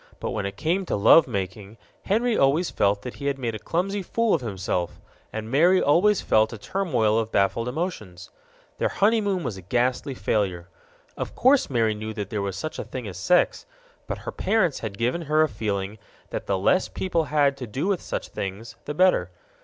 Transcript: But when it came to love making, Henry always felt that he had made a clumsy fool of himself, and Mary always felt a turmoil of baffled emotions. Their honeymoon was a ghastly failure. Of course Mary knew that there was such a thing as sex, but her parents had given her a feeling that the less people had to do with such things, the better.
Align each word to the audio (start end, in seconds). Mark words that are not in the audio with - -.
But 0.19 0.31
when 0.31 0.47
it 0.47 0.57
came 0.57 0.83
to 0.87 0.95
love 0.95 1.27
making, 1.27 1.77
Henry 2.05 2.35
always 2.35 2.71
felt 2.71 3.03
that 3.03 3.17
he 3.17 3.27
had 3.27 3.37
made 3.37 3.53
a 3.53 3.59
clumsy 3.59 4.01
fool 4.01 4.33
of 4.33 4.41
himself, 4.41 4.99
and 5.31 5.51
Mary 5.51 5.79
always 5.79 6.21
felt 6.23 6.51
a 6.51 6.57
turmoil 6.57 7.19
of 7.19 7.31
baffled 7.31 7.67
emotions. 7.67 8.31
Their 8.79 8.89
honeymoon 8.89 9.43
was 9.43 9.57
a 9.57 9.61
ghastly 9.61 10.15
failure. 10.15 10.69
Of 11.15 11.35
course 11.35 11.69
Mary 11.69 11.93
knew 11.93 12.15
that 12.15 12.31
there 12.31 12.41
was 12.41 12.57
such 12.57 12.79
a 12.79 12.83
thing 12.83 13.07
as 13.07 13.17
sex, 13.19 13.67
but 14.07 14.17
her 14.25 14.31
parents 14.31 14.79
had 14.79 14.97
given 14.97 15.21
her 15.21 15.43
a 15.43 15.47
feeling 15.47 15.99
that 16.31 16.47
the 16.47 16.57
less 16.57 16.87
people 16.89 17.25
had 17.25 17.55
to 17.57 17.67
do 17.67 17.85
with 17.85 18.01
such 18.01 18.29
things, 18.29 18.77
the 18.85 18.95
better. 18.95 19.29